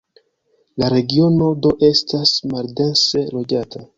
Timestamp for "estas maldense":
1.89-3.25